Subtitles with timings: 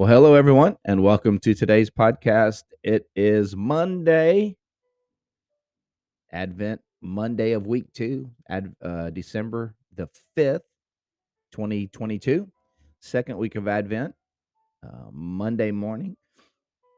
[0.00, 2.62] Well, hello, everyone, and welcome to today's podcast.
[2.82, 4.56] It is Monday,
[6.32, 10.08] Advent Monday of week two, Ad, uh, December the
[10.38, 10.62] 5th,
[11.52, 12.48] 2022,
[13.00, 14.14] second week of Advent,
[14.82, 16.16] uh, Monday morning.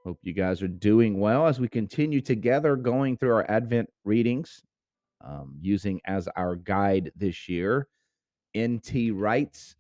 [0.05, 4.63] Hope you guys are doing well as we continue together going through our Advent readings,
[5.23, 7.89] um, using as our guide this year
[8.55, 9.11] N.T.
[9.11, 9.75] Wright's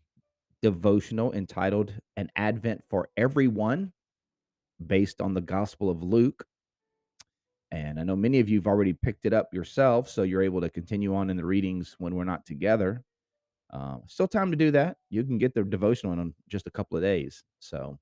[0.62, 3.92] devotional entitled An Advent for Everyone,
[4.84, 6.44] based on the Gospel of Luke.
[7.70, 10.60] And I know many of you have already picked it up yourself, so you're able
[10.60, 13.02] to continue on in the readings when we're not together.
[13.72, 14.98] Uh, still time to do that.
[15.08, 17.42] You can get the devotional in just a couple of days.
[17.58, 17.98] So,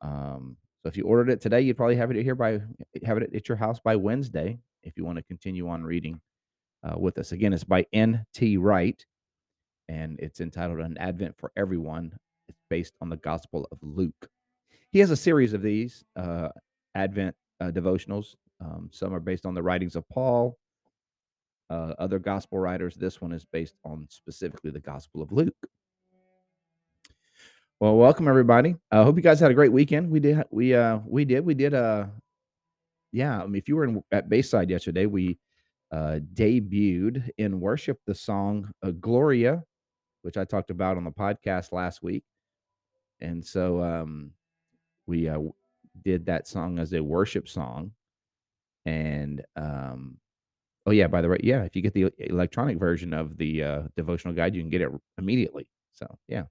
[0.00, 2.60] um, so if you ordered it today, you'd probably have it here by
[3.04, 6.20] have it at your house by Wednesday if you want to continue on reading
[6.82, 7.32] uh, with us.
[7.32, 8.56] Again, it's by N.T.
[8.56, 9.04] Wright
[9.88, 12.16] and it's entitled An Advent for Everyone.
[12.48, 14.28] It's based on the Gospel of Luke.
[14.90, 16.48] He has a series of these uh,
[16.94, 18.34] Advent uh, devotionals.
[18.60, 20.58] Um, some are based on the writings of Paul,
[21.68, 22.94] uh, other gospel writers.
[22.94, 25.54] This one is based on specifically the Gospel of Luke.
[27.78, 28.76] Well, welcome everybody.
[28.90, 30.10] I hope you guys had a great weekend.
[30.10, 30.42] We did.
[30.50, 31.44] We uh we did.
[31.44, 31.74] We did.
[31.74, 32.06] Uh,
[33.12, 33.42] yeah.
[33.42, 35.38] I mean, if you were in, at Bayside yesterday, we
[35.92, 39.62] uh debuted in worship the song uh, Gloria
[40.26, 42.24] which I talked about on the podcast last week.
[43.20, 44.32] And so um,
[45.06, 45.38] we uh,
[46.02, 47.92] did that song as a worship song.
[48.84, 50.18] And um,
[50.84, 53.82] oh, yeah, by the way, yeah, if you get the electronic version of the uh,
[53.96, 55.68] devotional guide, you can get it immediately.
[55.92, 56.46] So, yeah,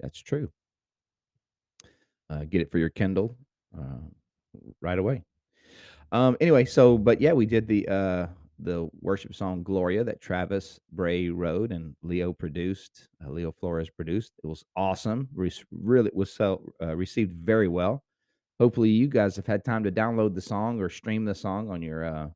[0.00, 0.50] that's true.
[2.28, 3.36] Uh, get it for your Kindle
[3.78, 4.02] uh,
[4.80, 5.22] right away.
[6.10, 8.26] Um, anyway, so, but yeah, we did the uh,
[8.58, 14.32] the worship song Gloria that Travis Bray wrote and Leo produced, uh, Leo Flores produced.
[14.42, 15.28] It was awesome.
[15.34, 18.04] Re- really was so uh, received very well.
[18.60, 21.82] Hopefully, you guys have had time to download the song or stream the song on
[21.82, 22.28] your uh,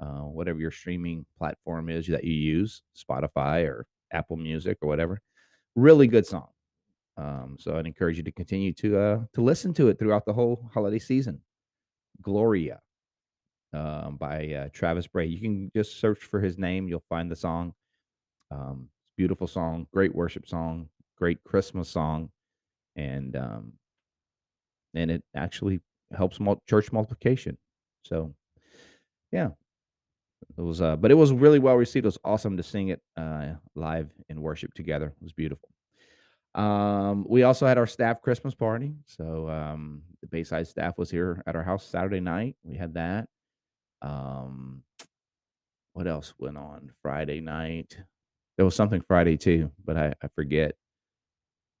[0.00, 5.20] uh, whatever your streaming platform is that you use, Spotify or Apple Music or whatever.
[5.76, 6.48] Really good song.
[7.16, 10.32] Um, so I'd encourage you to continue to uh, to listen to it throughout the
[10.32, 11.40] whole holiday season.
[12.20, 12.80] Gloria
[13.72, 15.26] um, by uh, Travis Bray.
[15.26, 17.74] You can just search for his name, you'll find the song.
[18.50, 22.30] Um, beautiful song, great worship song, great Christmas song,
[22.96, 23.72] and um,
[24.94, 25.80] and it actually
[26.16, 27.56] helps mul- church multiplication.
[28.04, 28.34] So,
[29.30, 29.50] yeah,
[30.58, 30.82] it was.
[30.82, 32.04] Uh, but it was really well received.
[32.04, 35.06] It was awesome to sing it uh, live in worship together.
[35.06, 35.68] It was beautiful.
[36.54, 38.92] Um, we also had our staff Christmas party.
[39.06, 42.56] So um, the Bayside staff was here at our house Saturday night.
[42.62, 43.28] We had that.
[44.02, 44.82] Um,
[45.92, 47.96] what else went on Friday night?
[48.56, 50.74] There was something Friday too, but I, I forget.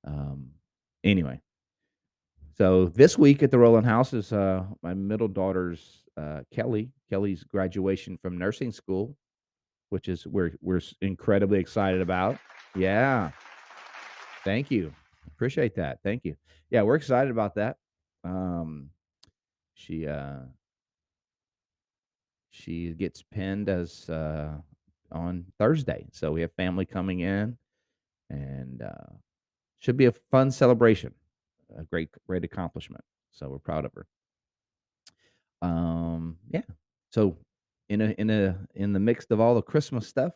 [0.06, 0.50] Um,
[1.04, 1.40] anyway,
[2.56, 6.90] so this week at the Rowland House is uh, my middle daughter's uh, Kelly.
[7.10, 9.16] Kelly's graduation from nursing school,
[9.90, 12.38] which is we're we're incredibly excited about.
[12.74, 13.30] Yeah,
[14.44, 14.92] thank you,
[15.28, 15.98] appreciate that.
[16.02, 16.36] Thank you.
[16.70, 17.76] Yeah, we're excited about that.
[18.24, 18.90] Um,
[19.74, 20.40] she uh,
[22.52, 24.52] she gets pinned as uh,
[25.10, 26.06] on Thursday.
[26.12, 27.56] So we have family coming in,
[28.30, 29.14] and uh,
[29.80, 31.14] should be a fun celebration,
[31.76, 33.02] a great great accomplishment.
[33.32, 34.06] So we're proud of her.
[35.62, 36.62] Um, yeah.
[37.10, 37.38] So
[37.88, 40.34] in a in a in the mix of all the Christmas stuff,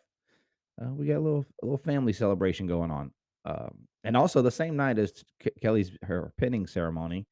[0.83, 3.13] uh, we got a little a little family celebration going on.
[3.45, 7.27] Um, and also the same night as K- Kelly's her pinning ceremony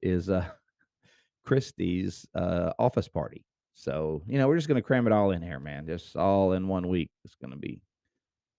[0.00, 0.46] is uh,
[1.44, 3.44] Christie's uh, office party.
[3.78, 5.86] So, you know, we're just going to cram it all in here, man.
[5.86, 7.12] Just all in one week.
[7.24, 7.80] It's going to be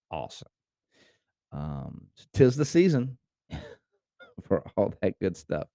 [0.10, 0.48] awesome.
[1.52, 3.18] Um, tis the season
[4.48, 5.68] for all that good stuff.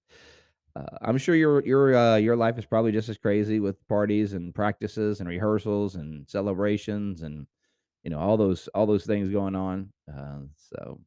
[0.75, 4.33] Uh, I'm sure your your uh, your life is probably just as crazy with parties
[4.33, 7.45] and practices and rehearsals and celebrations and
[8.03, 9.93] you know all those all those things going on.
[10.11, 10.99] Uh, so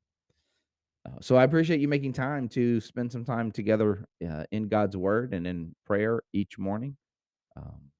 [1.05, 4.97] uh, so I appreciate you making time to spend some time together uh, in God's
[4.97, 6.97] Word and in prayer each morning.
[7.57, 7.91] Um,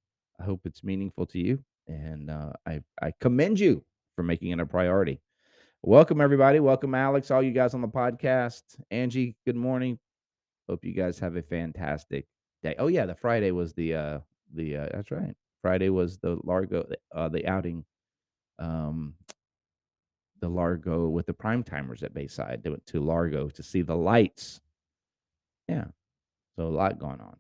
[0.41, 4.61] I hope it's meaningful to you, and uh, I I commend you for making it
[4.61, 5.21] a priority.
[5.83, 6.61] Welcome everybody.
[6.61, 8.63] Welcome Alex, all you guys on the podcast.
[8.91, 9.99] Angie, good morning.
[10.69, 12.27] Hope you guys have a fantastic
[12.63, 12.75] day.
[12.79, 14.19] Oh yeah, the Friday was the uh
[14.55, 15.35] the uh that's right.
[15.63, 17.85] Friday was the Largo uh the outing
[18.59, 19.15] um
[20.41, 22.61] the Largo with the prime timers at Bayside.
[22.63, 24.61] They went to Largo to see the lights.
[25.69, 25.87] Yeah.
[26.57, 27.37] So a lot going on.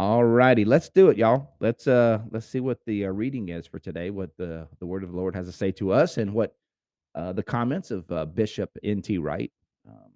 [0.00, 1.50] All righty, let's do it, y'all.
[1.60, 5.02] Let's uh let's see what the uh, reading is for today, what the the word
[5.02, 6.54] of the Lord has to say to us, and what
[7.14, 9.18] uh, the comments of uh, Bishop N.T.
[9.18, 9.52] Wright
[9.86, 10.12] um,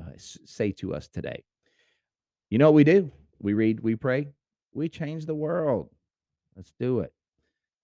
[0.00, 1.42] uh, say to us today.
[2.50, 3.10] You know what we do?
[3.40, 4.28] We read, we pray,
[4.72, 5.90] we change the world.
[6.54, 7.12] Let's do it.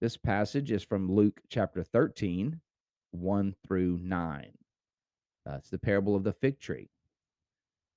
[0.01, 2.61] This passage is from Luke chapter 13,
[3.11, 4.47] 1 through 9.
[5.45, 6.89] That's the parable of the fig tree.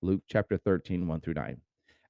[0.02, 1.62] Luke chapter 13, 1 through 9.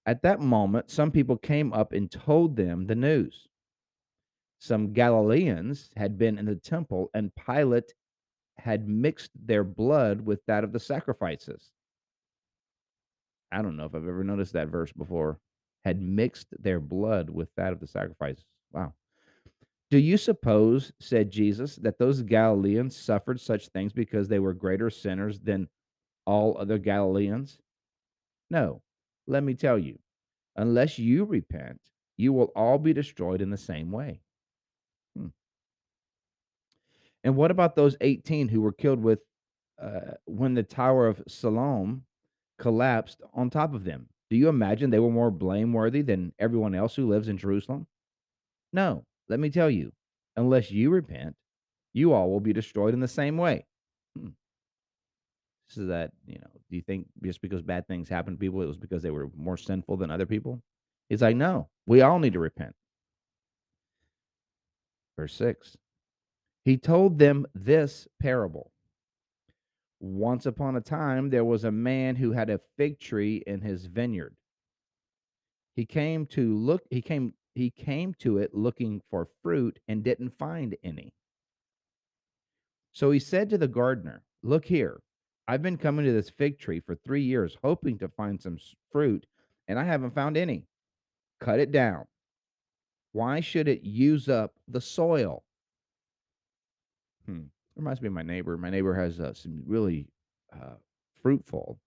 [0.05, 3.47] At that moment, some people came up and told them the news.
[4.59, 7.93] Some Galileans had been in the temple, and Pilate
[8.57, 11.71] had mixed their blood with that of the sacrifices.
[13.51, 15.39] I don't know if I've ever noticed that verse before.
[15.83, 18.45] Had mixed their blood with that of the sacrifices.
[18.71, 18.93] Wow.
[19.91, 24.89] Do you suppose, said Jesus, that those Galileans suffered such things because they were greater
[24.89, 25.69] sinners than
[26.25, 27.59] all other Galileans?
[28.49, 28.81] No,
[29.27, 29.99] let me tell you,
[30.55, 31.81] unless you repent,
[32.17, 34.21] you will all be destroyed in the same way.
[35.17, 35.27] Hmm.
[37.23, 39.19] And what about those 18 who were killed with
[39.81, 42.03] uh, when the Tower of Siloam
[42.59, 44.07] collapsed on top of them?
[44.29, 47.87] Do you imagine they were more blameworthy than everyone else who lives in Jerusalem?
[48.73, 49.91] No, let me tell you,
[50.35, 51.35] unless you repent,
[51.93, 53.65] you all will be destroyed in the same way.
[54.17, 54.29] Hmm.
[55.69, 58.67] So that, you know, do you think just because bad things happen to people, it
[58.67, 60.61] was because they were more sinful than other people?
[61.09, 62.75] He's like, no, we all need to repent.
[65.17, 65.77] Verse 6
[66.63, 68.71] He told them this parable.
[69.99, 73.85] Once upon a time, there was a man who had a fig tree in his
[73.85, 74.35] vineyard.
[75.75, 80.29] He came to look, he came, he came to it looking for fruit and didn't
[80.29, 81.13] find any.
[82.91, 85.01] So he said to the gardener, Look here,
[85.47, 88.57] I've been coming to this fig tree for three years, hoping to find some
[88.91, 89.25] fruit,
[89.67, 90.65] and I haven't found any.
[91.39, 92.05] Cut it down.
[93.11, 95.43] Why should it use up the soil?
[97.25, 97.43] Hmm.
[97.75, 98.57] Reminds me of my neighbor.
[98.57, 100.07] My neighbor has uh, some really
[100.53, 100.75] uh,
[101.21, 101.79] fruitful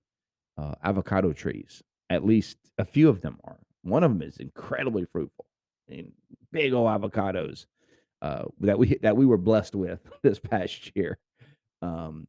[0.56, 1.82] uh, avocado trees.
[2.10, 3.58] At least a few of them are.
[3.82, 5.46] One of them is incredibly fruitful.
[6.52, 7.66] Big old avocados
[8.20, 11.18] uh, that we that we were blessed with this past year.
[11.82, 12.26] Um,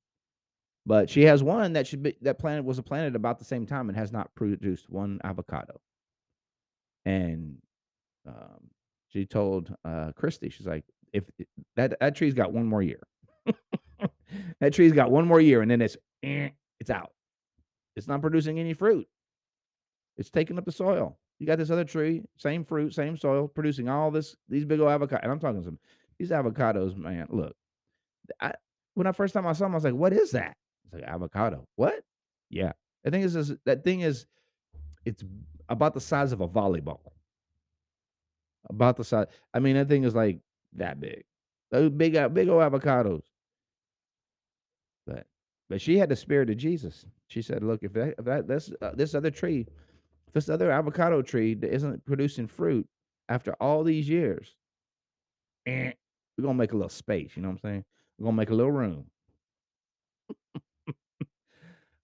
[0.85, 3.65] but she has one that should be that planet was a planet about the same
[3.65, 5.79] time and has not produced one avocado.
[7.05, 7.57] And
[8.27, 8.69] um,
[9.09, 11.23] she told uh, Christy, she's like, if
[11.75, 13.01] that that tree's got one more year,
[14.59, 16.49] that tree's got one more year, and then it's eh,
[16.79, 17.11] it's out.
[17.95, 19.07] It's not producing any fruit.
[20.17, 21.17] It's taking up the soil.
[21.39, 24.91] You got this other tree, same fruit, same soil, producing all this these big old
[24.91, 25.21] avocado.
[25.23, 25.79] And I'm talking some
[26.19, 27.27] these avocados, man.
[27.29, 27.55] Look,
[28.41, 28.53] I
[28.93, 30.57] when I first time I saw them, I was like, "What is that?"
[30.89, 31.67] It's like avocado.
[31.75, 32.01] What?
[32.49, 32.71] Yeah,
[33.05, 34.25] I think is that thing is
[35.05, 35.23] it's
[35.67, 36.99] about the size of a volleyball.
[38.69, 39.27] About the size.
[39.53, 40.39] I mean, that thing is like
[40.73, 41.23] that big.
[41.71, 43.21] Those big, big old avocados.
[45.05, 45.27] But
[45.69, 47.05] but she had the spirit of Jesus.
[47.27, 49.67] She said, "Look, if that if that this uh, this other tree,
[50.33, 52.87] this other avocado tree that isn't producing fruit
[53.29, 54.55] after all these years,
[55.67, 55.91] eh,
[56.37, 57.31] we're gonna make a little space.
[57.35, 57.85] You know what I'm saying?
[58.17, 59.05] We're gonna make a little room."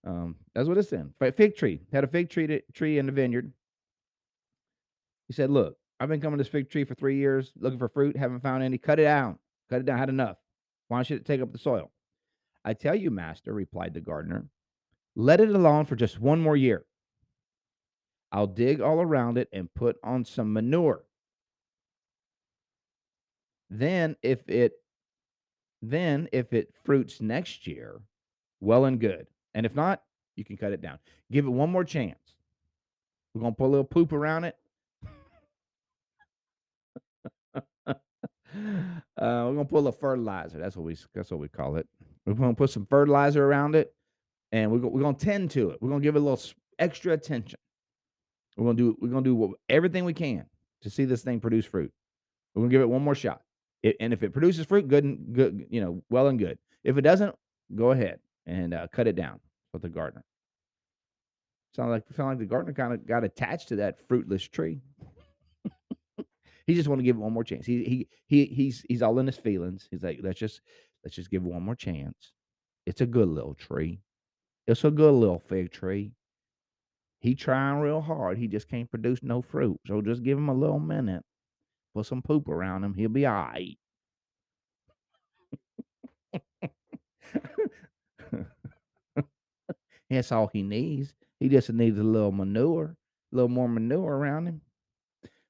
[0.05, 1.13] Um, that's what it's in.
[1.19, 3.51] Fig tree had a fig tree tree in the vineyard.
[5.27, 7.89] He said, "Look, I've been coming to this fig tree for three years, looking for
[7.89, 8.77] fruit, haven't found any.
[8.77, 9.39] Cut it down.
[9.69, 9.97] Cut it down.
[9.97, 10.38] Had enough.
[10.88, 11.91] Why should it take up the soil?
[12.63, 14.47] I tell you, master, replied the gardener,
[15.15, 16.85] let it alone for just one more year.
[18.31, 21.05] I'll dig all around it and put on some manure.
[23.69, 24.74] Then if it
[25.81, 28.01] then if it fruits next year,
[28.59, 29.27] well and good.
[29.55, 30.03] And if not,
[30.35, 31.00] you can cut it down.
[31.31, 32.19] Give it one more chance.
[33.33, 34.55] We're gonna put a little poop around it.
[39.17, 40.57] Uh, we're gonna put a fertilizer.
[40.57, 41.88] That's what we that's what we call it.
[42.25, 43.93] We're gonna put some fertilizer around it,
[44.53, 45.81] and we're, we're gonna tend to it.
[45.81, 46.41] We're gonna give it a little
[46.79, 47.59] extra attention.
[48.55, 50.45] We're gonna do we're gonna do what, everything we can
[50.83, 51.91] to see this thing produce fruit.
[52.53, 53.41] We're gonna give it one more shot.
[53.83, 56.57] It, and if it produces fruit, good and good, you know, well and good.
[56.85, 57.35] If it doesn't,
[57.75, 59.41] go ahead and uh, cut it down
[59.75, 60.24] with the gardener.
[61.75, 64.82] Sound like sound like the gardener kind of got attached to that fruitless tree.
[66.67, 67.65] He just want to give it one more chance.
[67.65, 69.88] He he he he's he's all in his feelings.
[69.91, 70.62] He's like, let's just
[71.03, 72.32] let's just give it one more chance.
[72.86, 74.01] It's a good little tree.
[74.67, 76.13] It's a good little fig tree.
[77.20, 78.38] He trying real hard.
[78.38, 79.79] He just can't produce no fruit.
[79.86, 81.24] So just give him a little minute.
[81.94, 82.94] Put some poop around him.
[82.94, 83.77] He'll be all right.
[90.09, 91.13] That's all he needs.
[91.39, 92.95] He just needs a little manure,
[93.31, 94.62] a little more manure around him.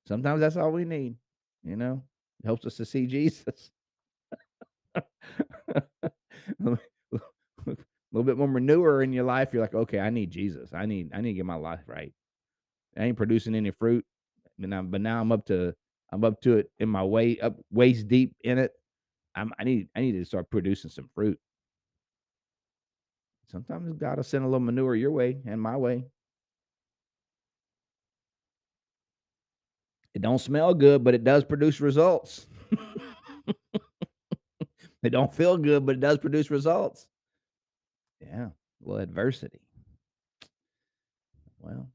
[0.07, 1.15] Sometimes that's all we need.
[1.63, 2.03] You know,
[2.43, 3.71] it helps us to see Jesus.
[4.95, 5.01] a
[8.11, 9.49] little bit more manure in your life.
[9.51, 10.73] You're like, okay, I need Jesus.
[10.73, 12.13] I need, I need to get my life right.
[12.97, 14.05] I ain't producing any fruit,
[14.57, 15.73] but now, but now I'm up to,
[16.11, 18.71] I'm up to it in my way up waist deep in it.
[19.35, 21.37] I'm, I need, I need to start producing some fruit.
[23.51, 26.05] Sometimes God will send a little manure your way and my way.
[30.13, 32.47] It don't smell good, but it does produce results.
[35.03, 37.07] it don't feel good, but it does produce results.
[38.21, 38.49] Yeah,
[38.79, 39.59] well, adversity.
[41.59, 41.89] Well,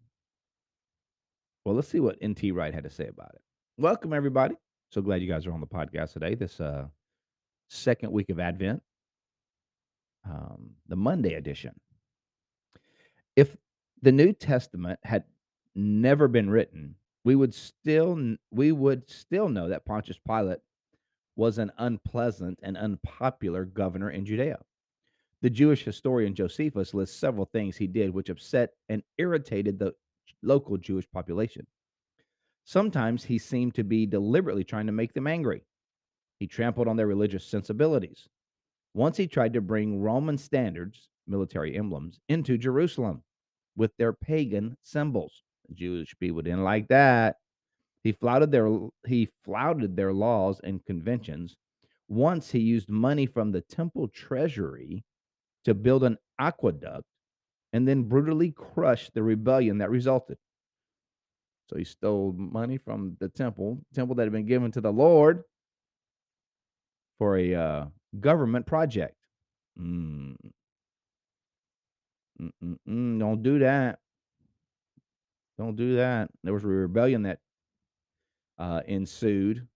[1.64, 3.40] well, let's see what NT Wright had to say about it.
[3.78, 4.54] Welcome, everybody.
[4.90, 6.34] So glad you guys are on the podcast today.
[6.34, 6.86] This uh,
[7.68, 8.82] second week of Advent,
[10.24, 11.74] um, the Monday edition.
[13.36, 13.56] If
[14.02, 15.24] the New Testament had
[15.74, 20.60] never been written, we would still we would still know that Pontius Pilate
[21.36, 24.58] was an unpleasant and unpopular governor in Judea.
[25.42, 29.94] The Jewish historian Josephus lists several things he did which upset and irritated the
[30.42, 31.66] local Jewish population.
[32.64, 35.62] Sometimes he seemed to be deliberately trying to make them angry.
[36.38, 38.28] He trampled on their religious sensibilities.
[38.94, 43.22] Once he tried to bring Roman standards, military emblems, into Jerusalem
[43.76, 45.42] with their pagan symbols.
[45.68, 47.36] The Jewish people didn't like that.
[48.02, 48.68] He flouted their
[49.06, 51.56] he flouted their laws and conventions.
[52.08, 55.04] Once he used money from the temple treasury
[55.64, 57.04] to build an aqueduct
[57.72, 60.38] and then brutally crushed the rebellion that resulted.
[61.68, 65.44] So he stole money from the temple, temple that had been given to the Lord
[67.18, 67.84] for a uh,
[68.18, 69.14] government project.
[69.78, 70.36] Mm.
[72.86, 73.98] Don't do that.
[75.58, 76.30] Don't do that.
[76.42, 77.38] There was a rebellion that
[78.58, 79.66] uh, ensued.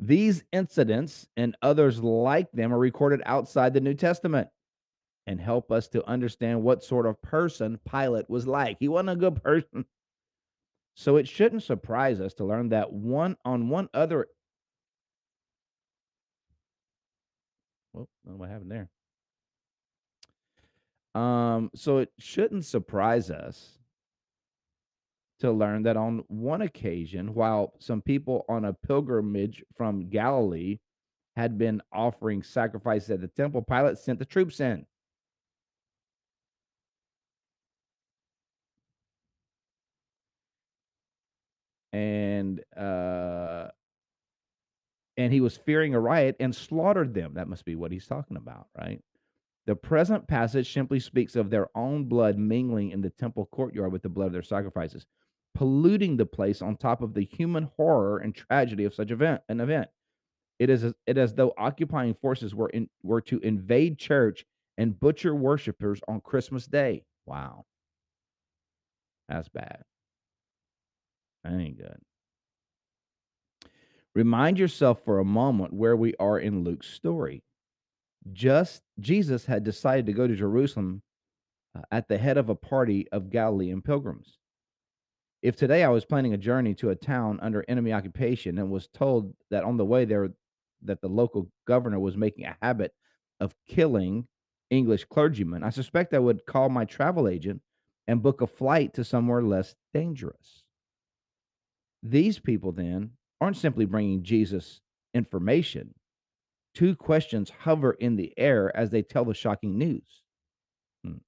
[0.00, 4.48] These incidents and others like them are recorded outside the New Testament
[5.26, 8.78] and help us to understand what sort of person Pilate was like.
[8.80, 9.84] He wasn't a good person.
[10.96, 14.26] So it shouldn't surprise us to learn that one on one other.
[17.92, 18.88] Well, what happened there?
[21.14, 23.78] Um, so it shouldn't surprise us
[25.40, 30.78] to learn that on one occasion, while some people on a pilgrimage from Galilee
[31.36, 34.86] had been offering sacrifices at the temple, Pilate sent the troops in.
[41.92, 43.68] And uh
[45.20, 47.34] and he was fearing a riot and slaughtered them.
[47.34, 49.02] That must be what he's talking about, right?
[49.66, 54.02] The present passage simply speaks of their own blood mingling in the temple courtyard with
[54.02, 55.06] the blood of their sacrifices,
[55.54, 59.60] polluting the place on top of the human horror and tragedy of such event an
[59.60, 59.88] event.
[60.58, 64.46] It is as, it as though occupying forces were in, were to invade church
[64.78, 67.04] and butcher worshipers on Christmas Day.
[67.26, 67.66] Wow.
[69.28, 69.82] That's bad.
[71.44, 71.98] That ain't good.
[74.14, 77.42] Remind yourself for a moment where we are in Luke's story.
[78.32, 81.02] Just Jesus had decided to go to Jerusalem
[81.76, 84.38] uh, at the head of a party of Galilean pilgrims.
[85.42, 88.88] If today I was planning a journey to a town under enemy occupation and was
[88.88, 90.30] told that on the way there
[90.82, 92.92] that the local governor was making a habit
[93.38, 94.26] of killing
[94.70, 97.62] English clergymen, I suspect I would call my travel agent
[98.06, 100.62] and book a flight to somewhere less dangerous.
[102.02, 104.80] These people then aren't simply bringing Jesus
[105.14, 105.94] information.
[106.74, 110.22] Two questions hover in the air as they tell the shocking news.
[111.04, 111.18] Hmm.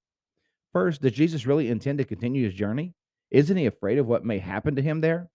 [0.71, 2.93] First, does Jesus really intend to continue his journey?
[3.31, 5.29] Isn't he afraid of what may happen to him there?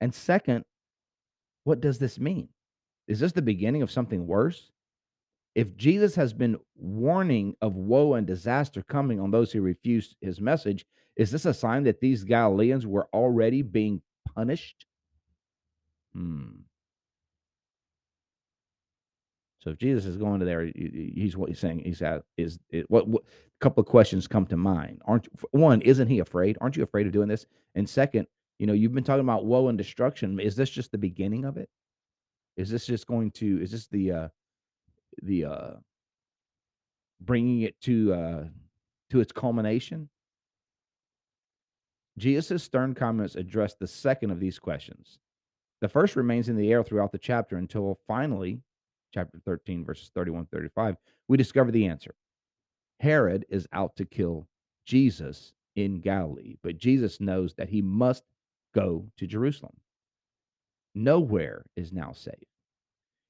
[0.00, 0.64] And second,
[1.62, 2.48] what does this mean?
[3.06, 4.70] Is this the beginning of something worse?
[5.54, 10.40] If Jesus has been warning of woe and disaster coming on those who refuse his
[10.40, 10.84] message,
[11.16, 14.02] is this a sign that these Galileans were already being
[14.34, 14.84] punished?
[16.14, 16.62] Hmm.
[19.60, 21.82] So if Jesus is going to there, he's what he's saying.
[21.84, 25.00] He's at is what, what a couple of questions come to mind.
[25.06, 25.80] Aren't one?
[25.80, 26.58] Isn't he afraid?
[26.60, 27.46] Aren't you afraid of doing this?
[27.74, 28.26] And second,
[28.58, 30.38] you know, you've been talking about woe and destruction.
[30.38, 31.70] Is this just the beginning of it?
[32.58, 33.62] Is this just going to?
[33.62, 34.28] Is this the uh
[35.22, 35.70] the uh
[37.20, 38.44] bringing it to uh,
[39.10, 40.08] to its culmination.
[42.16, 45.18] Jesus' stern comments address the second of these questions.
[45.80, 48.60] The first remains in the air throughout the chapter until finally,
[49.12, 50.96] chapter 13, verses 31 35,
[51.28, 52.14] we discover the answer.
[53.00, 54.48] Herod is out to kill
[54.86, 58.24] Jesus in Galilee, but Jesus knows that he must
[58.74, 59.76] go to Jerusalem.
[60.94, 62.34] Nowhere is now safe.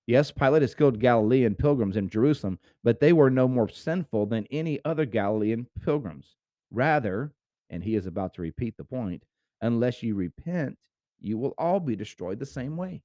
[0.06, 4.46] Yes, Pilate has killed Galilean pilgrims in Jerusalem, but they were no more sinful than
[4.50, 6.36] any other Galilean pilgrims.
[6.70, 7.32] Rather,
[7.70, 9.22] and he is about to repeat the point,
[9.62, 10.76] unless you repent,
[11.24, 13.02] you will all be destroyed the same way.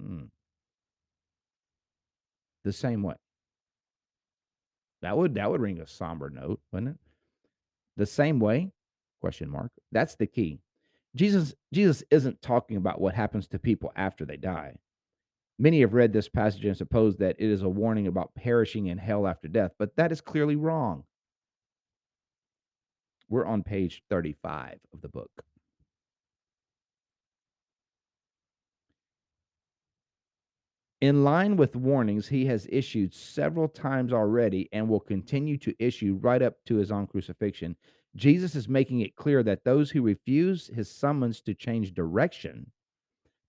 [0.00, 0.26] Hmm.
[2.64, 3.16] The same way.
[5.02, 7.00] That would that would ring a somber note, wouldn't it?
[7.96, 8.72] The same way?
[9.20, 9.72] Question mark.
[9.90, 10.60] That's the key.
[11.16, 14.76] Jesus Jesus isn't talking about what happens to people after they die.
[15.58, 18.98] Many have read this passage and suppose that it is a warning about perishing in
[18.98, 21.02] hell after death, but that is clearly wrong.
[23.28, 25.30] We're on page 35 of the book.
[31.00, 36.18] In line with warnings he has issued several times already and will continue to issue
[36.20, 37.76] right up to his own crucifixion,
[38.16, 42.72] Jesus is making it clear that those who refuse his summons to change direction,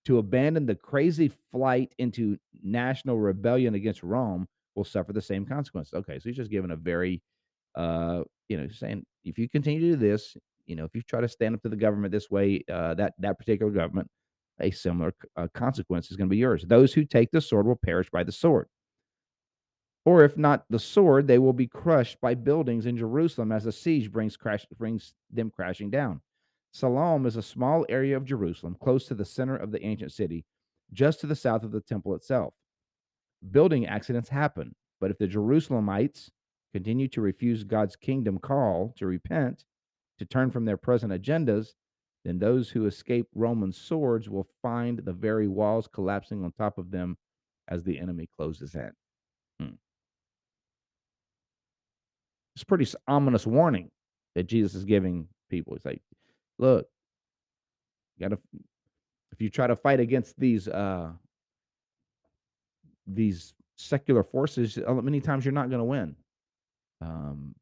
[0.06, 5.94] to abandon the crazy flight into national rebellion against Rome, will suffer the same consequences.
[5.94, 7.22] Okay, so he's just giving a very,
[7.76, 10.38] uh, you know, saying if you continue to do this,
[10.68, 13.14] you know, if you try to stand up to the government this way, uh, that
[13.18, 14.08] that particular government,
[14.62, 16.66] a similar uh, consequence is going to be yours.
[16.68, 18.68] Those who take the sword will perish by the sword.
[20.06, 23.72] Or if not the sword, they will be crushed by buildings in Jerusalem as the
[23.72, 26.22] siege brings crash brings them crashing down.
[26.72, 30.46] Siloam is a small area of Jerusalem close to the center of the ancient city,
[30.94, 32.54] just to the south of the temple itself.
[33.52, 36.30] Building accidents happen, but if the Jerusalemites
[36.74, 39.66] continue to refuse God's kingdom call to repent,
[40.20, 41.70] to turn from their present agendas,
[42.26, 46.92] then those who escape Roman swords will find the very walls collapsing on top of
[46.92, 47.18] them
[47.68, 48.92] as the enemy closes in.
[49.60, 49.76] Hmm.
[52.56, 53.90] It's pretty ominous warning
[54.36, 55.76] that Jesus is giving people.
[55.76, 56.02] He's like,
[56.58, 56.88] look,
[58.18, 58.42] you gotta
[59.32, 61.12] if you try to fight against these uh
[63.08, 66.16] these secular forces, uh, many times you're not gonna win.
[67.02, 67.56] Um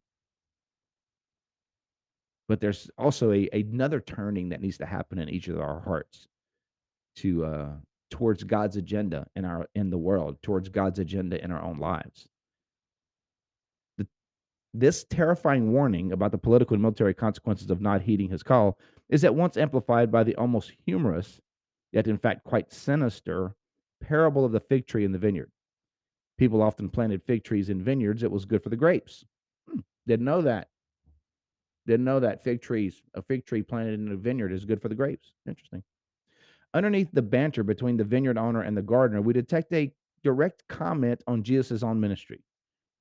[2.48, 6.28] but there's also a another turning that needs to happen in each of our hearts
[7.16, 7.70] to uh
[8.10, 12.28] towards God's agenda in our in the world, towards God's agenda in our own lives.
[13.98, 14.08] The,
[14.74, 18.78] this terrifying warning about the political and military consequences of not heeding his call
[19.10, 21.40] is at once amplified by the almost humorous,
[21.92, 23.56] yet in fact quite sinister,
[24.02, 25.52] parable of the fig tree in the vineyard.
[26.38, 28.24] People often planted fig trees in vineyards.
[28.24, 29.26] It was good for the grapes.
[29.70, 30.68] Hmm, didn't know that.
[31.88, 34.90] Didn't know that fig trees, a fig tree planted in a vineyard is good for
[34.90, 35.32] the grapes.
[35.48, 35.82] Interesting.
[36.74, 41.24] Underneath the banter between the vineyard owner and the gardener, we detect a direct comment
[41.26, 42.44] on Jesus' own ministry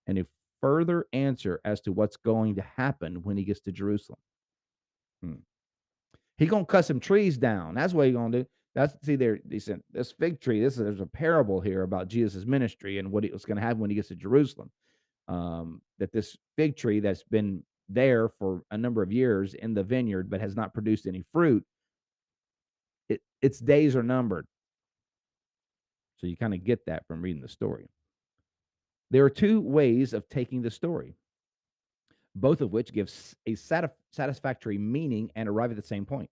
[0.07, 0.27] and a
[0.61, 4.20] further answer as to what's going to happen when he gets to Jerusalem.
[5.20, 5.35] Hmm.
[6.46, 7.75] Gonna cut some trees down.
[7.75, 8.46] That's what he gonna do.
[8.75, 9.40] That's see there.
[9.51, 10.61] He said this fig tree.
[10.61, 13.81] This is there's a parable here about Jesus' ministry and what what's going to happen
[13.81, 14.70] when he gets to Jerusalem.
[15.29, 19.83] Um, that this fig tree that's been there for a number of years in the
[19.83, 21.64] vineyard but has not produced any fruit,
[23.09, 24.46] it, its days are numbered.
[26.18, 27.88] So you kind of get that from reading the story.
[29.11, 31.14] There are two ways of taking the story,
[32.35, 33.12] both of which give
[33.46, 33.55] a
[34.11, 36.31] satisfactory meaning and arrive at the same point.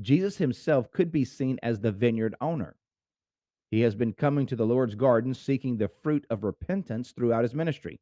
[0.00, 2.76] Jesus himself could be seen as the vineyard owner.
[3.70, 7.54] He has been coming to the Lord's garden seeking the fruit of repentance throughout his
[7.54, 8.00] ministry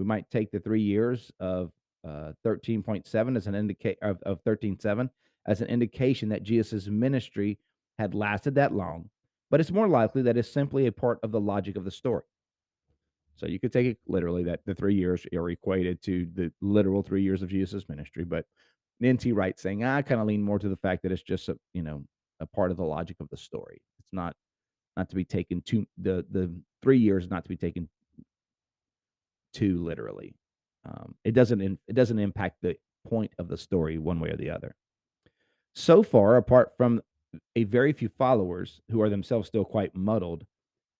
[0.00, 1.70] we might take the three years of
[2.08, 5.10] uh, 13.7 as an indicate of, of 13.7
[5.46, 7.58] as an indication that Jesus' ministry
[7.98, 9.10] had lasted that long,
[9.50, 12.24] but it's more likely that it's simply a part of the logic of the story.
[13.36, 17.02] So you could take it literally that the three years are equated to the literal
[17.02, 18.46] three years of Jesus' ministry, but
[19.02, 19.32] N.T.
[19.32, 21.82] Wright saying I kind of lean more to the fact that it's just a you
[21.82, 22.04] know
[22.40, 23.82] a part of the logic of the story.
[23.98, 24.34] It's not
[24.96, 26.50] not to be taken too the the
[26.82, 27.88] three years not to be taken
[29.52, 30.34] too literally.
[30.84, 32.76] Um, it doesn't in, it doesn't impact the
[33.08, 34.74] point of the story one way or the other.
[35.74, 37.00] So far, apart from
[37.54, 40.44] a very few followers who are themselves still quite muddled,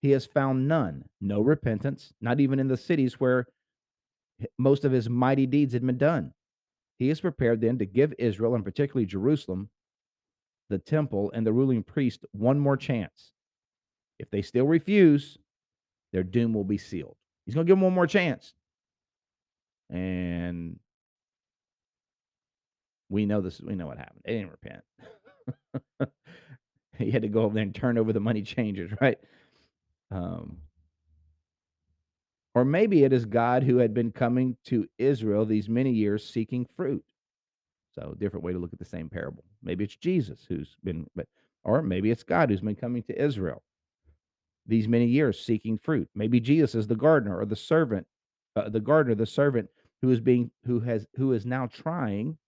[0.02, 3.46] he has found none, no repentance, not even in the cities where
[4.58, 6.32] most of his mighty deeds had been done.
[6.98, 9.70] He is prepared then to give Israel, and particularly Jerusalem,
[10.68, 13.32] the temple, and the ruling priest one more chance.
[14.18, 15.38] If they still refuse,
[16.12, 17.16] their doom will be sealed.
[17.46, 18.54] He's going to give him one more chance.
[19.90, 20.78] and
[23.08, 23.60] we know this.
[23.60, 24.22] We know what happened.
[24.24, 24.82] They didn't repent.
[26.98, 29.18] he had to go over there and turn over the money changers, right?
[30.10, 30.58] Um,
[32.54, 36.66] or maybe it is God who had been coming to Israel these many years seeking
[36.76, 37.04] fruit.
[37.94, 39.44] So, different way to look at the same parable.
[39.62, 41.26] Maybe it's Jesus who's been, but
[41.64, 43.62] or maybe it's God who's been coming to Israel
[44.66, 46.08] these many years seeking fruit.
[46.14, 48.06] Maybe Jesus is the gardener or the servant,
[48.56, 49.68] uh, the gardener, the servant
[50.02, 52.38] who is being who has who is now trying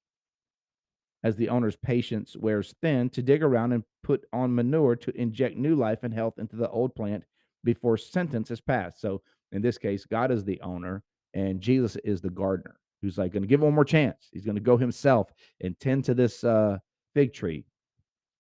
[1.24, 5.56] as the owner's patience wears thin to dig around and put on manure to inject
[5.56, 7.24] new life and health into the old plant
[7.64, 9.00] before sentence is passed.
[9.00, 9.22] So
[9.52, 11.02] in this case, God is the owner
[11.34, 14.28] and Jesus is the gardener who's like going to give one more chance.
[14.32, 16.78] He's going to go himself and tend to this uh,
[17.14, 17.64] fig tree,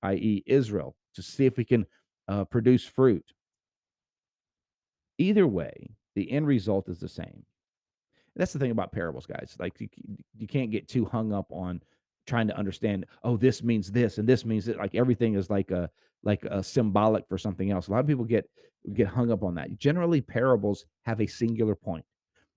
[0.02, 1.86] i.e., Israel, to see if we can
[2.28, 3.24] uh, produce fruit.
[5.22, 7.44] Either way, the end result is the same.
[8.34, 9.54] That's the thing about parables, guys.
[9.56, 9.88] Like you,
[10.36, 11.80] you can't get too hung up on
[12.26, 13.06] trying to understand.
[13.22, 14.78] Oh, this means this, and this means that.
[14.78, 15.88] Like everything is like a
[16.24, 17.86] like a symbolic for something else.
[17.86, 18.50] A lot of people get
[18.94, 19.78] get hung up on that.
[19.78, 22.04] Generally, parables have a singular point.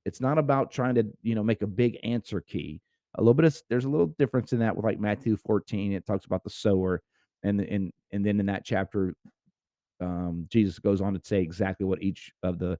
[0.03, 2.81] It's not about trying to you know make a big answer key.
[3.13, 5.93] A little bit of there's a little difference in that with like Matthew 14.
[5.93, 7.03] It talks about the sower,
[7.43, 9.13] and and and then in that chapter
[10.01, 12.77] um, Jesus goes on to say exactly what each of the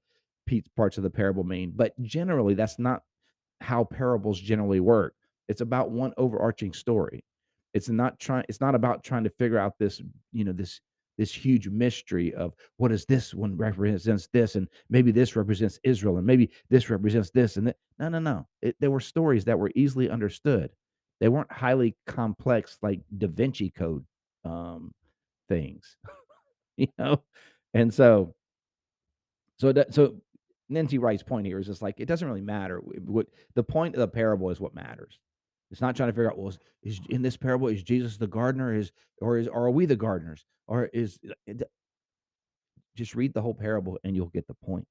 [0.75, 1.73] parts of the parable mean.
[1.75, 3.03] But generally, that's not
[3.61, 5.15] how parables generally work.
[5.47, 7.23] It's about one overarching story.
[7.73, 8.45] It's not trying.
[8.47, 10.01] It's not about trying to figure out this,
[10.31, 10.79] you know, this
[11.17, 16.17] this huge mystery of what is this one represents this, and maybe this represents Israel,
[16.17, 17.77] and maybe this represents this, and that.
[17.99, 18.47] No, no, no.
[18.61, 20.69] It, there were stories that were easily understood.
[21.19, 24.05] They weren't highly complex like Da Vinci Code
[24.43, 24.93] um,
[25.47, 25.97] things.
[26.77, 27.21] you know?
[27.73, 28.33] And so,
[29.57, 30.15] so that, so
[30.73, 30.97] N.T.
[30.97, 32.79] Wright's point here is just like, it doesn't really matter.
[32.79, 35.19] What the point of the parable is what matters.
[35.71, 38.27] It's not trying to figure out, well, is, is in this parable, is Jesus the
[38.27, 38.73] gardener?
[38.73, 40.45] Is, or is, or are we the gardeners?
[40.67, 41.63] Or is, it,
[42.95, 44.87] just read the whole parable and you'll get the point.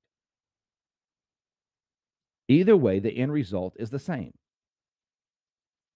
[2.49, 4.35] Either way, the end result is the same.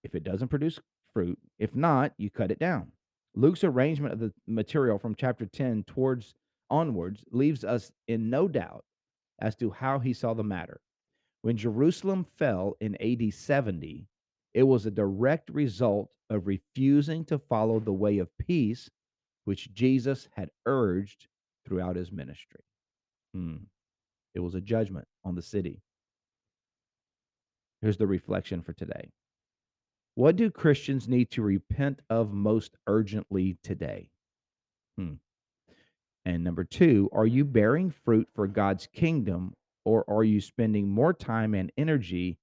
[0.02, 0.80] If it doesn't produce
[1.12, 2.92] fruit, if not, you cut it down.
[3.34, 6.34] Luke's arrangement of the material from chapter 10 towards
[6.70, 8.84] onwards leaves us in no doubt
[9.40, 10.80] as to how he saw the matter.
[11.42, 14.08] When Jerusalem fell in AD 70,
[14.54, 18.90] it was a direct result of refusing to follow the way of peace
[19.44, 21.28] which Jesus had urged
[21.64, 22.60] throughout his ministry.
[23.32, 23.56] Hmm.
[24.34, 25.80] It was a judgment on the city.
[27.80, 29.10] Here's the reflection for today
[30.18, 34.10] what do Christians need to repent of most urgently today?
[34.96, 35.12] Hmm.
[36.24, 39.54] And number two, are you bearing fruit for God's kingdom
[39.84, 42.36] or are you spending more time and energy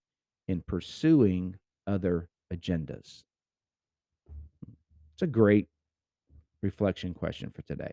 [0.47, 3.25] in pursuing other agendas?
[5.13, 5.67] It's a great
[6.61, 7.91] reflection question for today.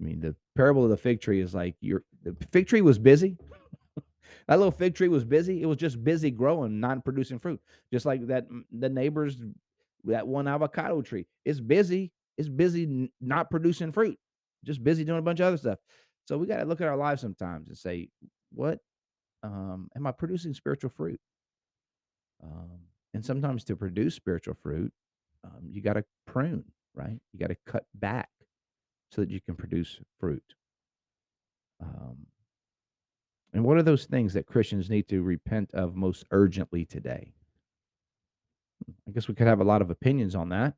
[0.00, 2.98] I mean, the parable of the fig tree is like your the fig tree was
[2.98, 3.36] busy.
[4.46, 5.62] That little fig tree was busy.
[5.62, 7.60] It was just busy growing, not producing fruit.
[7.92, 9.40] Just like that, mm, the neighbors,
[10.04, 11.26] that one avocado tree.
[11.44, 12.12] It's busy.
[12.36, 14.18] It's busy not producing fruit.
[14.64, 15.78] Just busy doing a bunch of other stuff.
[16.26, 18.08] So we got to look at our lives sometimes and say,
[18.52, 18.80] what
[19.42, 21.20] um, am I producing spiritual fruit?
[22.42, 22.80] Um,
[23.14, 24.92] and sometimes to produce spiritual fruit,
[25.44, 26.64] um, you got to prune,
[26.94, 27.18] right?
[27.32, 28.28] You got to cut back
[29.10, 30.42] so that you can produce fruit.
[31.82, 32.26] Um,
[33.52, 37.32] and what are those things that Christians need to repent of most urgently today?
[39.06, 40.74] I guess we could have a lot of opinions on that.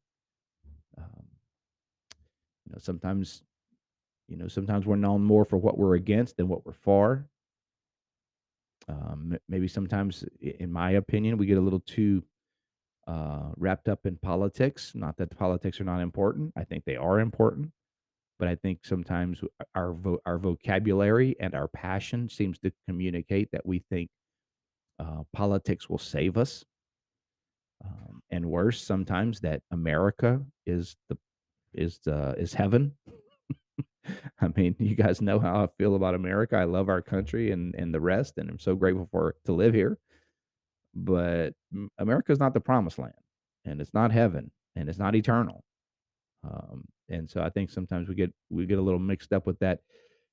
[0.97, 1.25] Um,
[2.67, 3.43] you know, sometimes,
[4.29, 7.27] you know, sometimes we're known more for what we're against than what we're for.
[8.89, 12.23] Um, maybe sometimes, in my opinion, we get a little too
[13.07, 14.93] uh, wrapped up in politics.
[14.95, 16.53] Not that the politics are not important.
[16.57, 17.73] I think they are important
[18.41, 19.43] but I think sometimes
[19.75, 24.09] our vo- our vocabulary and our passion seems to communicate that we think
[24.99, 26.65] uh, politics will save us,
[27.85, 31.19] um, and worse, sometimes that America is the
[31.75, 32.93] is the is heaven.
[34.41, 36.57] I mean, you guys know how I feel about America.
[36.57, 39.75] I love our country and and the rest, and I'm so grateful for to live
[39.75, 39.99] here.
[40.95, 41.53] But
[41.99, 43.13] America is not the promised land,
[43.67, 45.63] and it's not heaven, and it's not eternal.
[46.43, 49.59] Um, and so I think sometimes we get we get a little mixed up with
[49.61, 49.81] that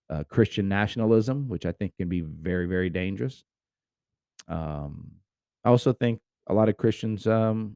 [0.10, 3.44] uh, Christian nationalism, which I think can be very very dangerous.
[4.48, 5.12] Um,
[5.66, 7.76] I also think a lot of Christians, um,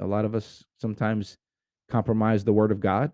[0.00, 1.36] a lot of us sometimes
[1.90, 3.12] compromise the Word of God.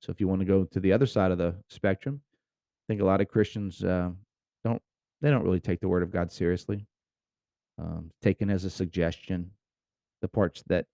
[0.00, 3.02] So if you want to go to the other side of the spectrum, I think
[3.02, 4.10] a lot of Christians uh,
[4.64, 4.82] don't
[5.20, 6.86] they don't really take the Word of God seriously.
[7.78, 9.50] um, taken as a suggestion.
[10.22, 10.86] The parts that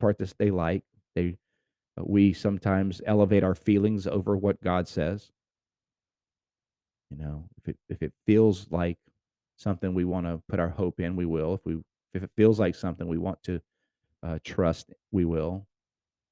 [0.00, 0.82] part that they like,
[1.14, 1.36] they
[2.04, 5.30] we sometimes elevate our feelings over what God says.
[7.10, 8.98] You know, if it if it feels like
[9.56, 11.54] something we want to put our hope in, we will.
[11.54, 11.78] If we
[12.14, 13.60] if it feels like something we want to
[14.22, 15.66] uh, trust, we will.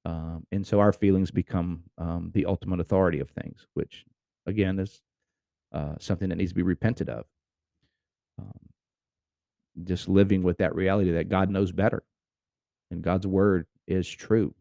[0.04, 4.04] Um, and so our feelings become um, the ultimate authority of things, which
[4.46, 5.00] again is
[5.72, 7.24] uh, something that needs to be repented of.
[8.38, 8.68] Um,
[9.84, 12.02] just living with that reality that God knows better
[12.90, 14.54] and God's word is true.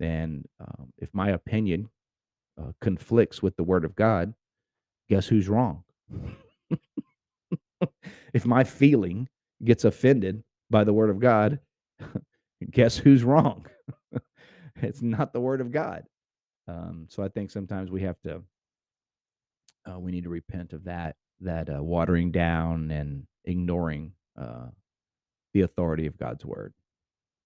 [0.00, 1.88] And um, if my opinion
[2.60, 4.34] uh, conflicts with the word of God,
[5.08, 5.84] guess who's wrong?
[8.32, 9.28] if my feeling
[9.64, 11.60] gets offended by the word of God,
[12.70, 13.66] guess who's wrong?
[14.76, 16.04] it's not the word of God.
[16.68, 18.42] Um, so I think sometimes we have to,
[19.90, 24.66] uh, we need to repent of that, that uh, watering down and ignoring uh,
[25.52, 26.74] the authority of God's word.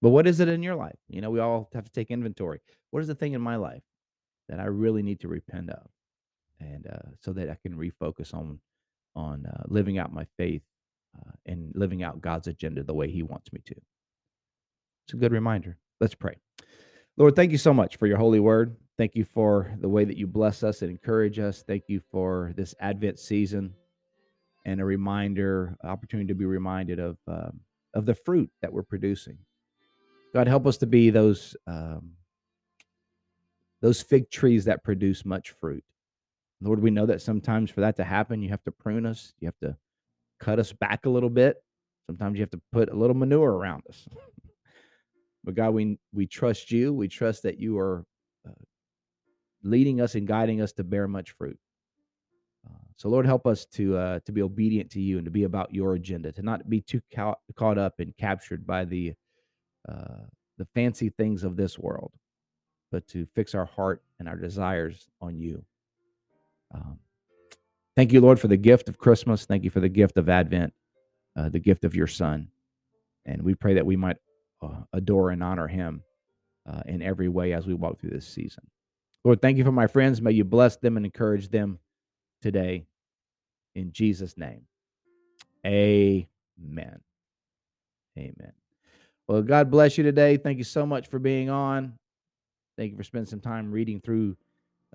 [0.05, 0.99] But what is it in your life?
[1.09, 2.61] You know, we all have to take inventory.
[2.91, 3.81] What is the thing in my life
[4.51, 5.89] that I really need to repent of,
[6.61, 8.61] and uh, so that I can refocus on
[9.17, 10.61] on uh, living out my faith
[11.17, 13.75] uh, and living out God's agenda the way He wants me to.
[15.07, 15.79] It's a good reminder.
[16.03, 16.37] Let's pray.
[17.17, 18.77] Lord, thank you so much for your holy word.
[18.99, 21.65] Thank you for the way that you bless us and encourage us.
[21.67, 23.73] Thank you for this Advent season
[24.67, 27.61] and a reminder, opportunity to be reminded of um,
[27.95, 29.39] of the fruit that we're producing.
[30.35, 32.15] God, help us to be those um,
[33.81, 35.85] those fig trees that produce much fruit.
[36.61, 39.47] Lord, we know that sometimes for that to happen, you have to prune us, you
[39.47, 39.77] have to
[40.41, 41.63] cut us back a little bit.
[42.07, 44.09] Sometimes you have to put a little manure around us.
[45.45, 46.93] but God, we we trust you.
[46.93, 48.05] We trust that you are
[48.49, 48.65] uh,
[49.63, 51.59] leading us and guiding us to bear much fruit.
[52.67, 55.45] Uh, so, Lord, help us to uh, to be obedient to you and to be
[55.45, 59.15] about your agenda, to not be too ca- caught up and captured by the
[59.89, 60.25] uh,
[60.59, 62.13] the fancy things of this world,
[62.93, 65.65] but to fix our heart and our desires on you.
[66.73, 66.99] Um,
[67.97, 69.47] thank you, Lord, for the gift of Christmas.
[69.47, 70.73] Thank you for the gift of Advent,
[71.37, 72.49] uh, the gift of your Son,
[73.27, 74.17] and we pray that we might
[74.63, 76.03] uh, adore and honor Him
[76.67, 78.65] uh, in every way as we walk through this season.
[79.25, 80.21] Lord, thank you for my friends.
[80.21, 81.79] May you bless them and encourage them
[82.43, 82.87] today
[83.75, 84.67] in Jesus' name.
[85.67, 87.01] Amen.
[88.19, 88.53] Amen.
[89.29, 90.37] Well, God bless you today.
[90.37, 91.95] Thank you so much for being on.
[92.77, 94.37] Thank you for spending some time reading through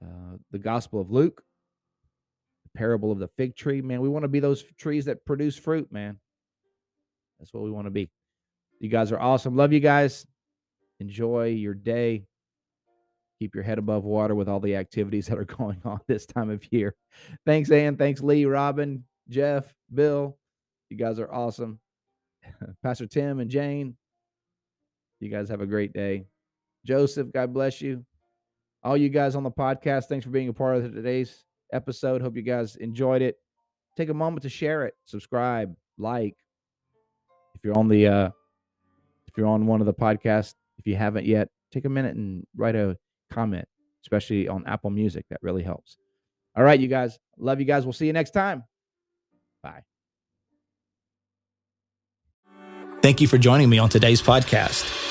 [0.02, 1.44] uh, the Gospel of Luke,
[2.64, 3.82] the parable of the fig tree.
[3.82, 6.20] Man, we want to be those trees that produce fruit, man.
[7.40, 8.10] That's what we want to be.
[8.80, 9.56] You guys are awesome.
[9.56, 10.26] Love you guys.
[11.00, 12.26] Enjoy your day
[13.40, 16.50] keep your head above water with all the activities that are going on this time
[16.50, 16.94] of year.
[17.46, 17.96] Thanks, Ann.
[17.96, 20.38] Thanks, Lee, Robin, Jeff, Bill.
[20.90, 21.80] You guys are awesome.
[22.84, 23.96] Pastor Tim and Jane,
[25.20, 26.26] you guys have a great day.
[26.86, 28.06] Joseph, God bless you.
[28.84, 32.22] All you guys on the podcast, thanks for being a part of today's episode.
[32.22, 33.38] Hope you guys enjoyed it.
[33.98, 36.36] Take a moment to share it, subscribe, like.
[37.56, 38.30] If you're on the uh
[39.28, 42.46] if you're on one of the podcasts, if you haven't yet, take a minute and
[42.56, 42.98] write a
[43.30, 43.68] comment,
[44.04, 45.26] especially on Apple Music.
[45.30, 45.98] That really helps.
[46.56, 47.20] All right, you guys.
[47.38, 47.86] Love you guys.
[47.86, 48.64] We'll see you next time.
[49.62, 49.84] Bye.
[53.02, 55.09] Thank you for joining me on today's podcast.